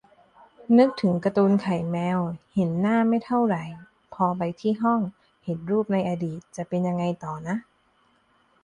[0.77, 2.19] นึกถึงการ์ตูนไข่แมว
[2.53, 3.63] เห็นหน้าไม่เท่าไหร่
[4.13, 5.01] พอไปที่ห้อง
[5.45, 7.55] เห็นรูปในอดีต จะเป็นไงต่อนะ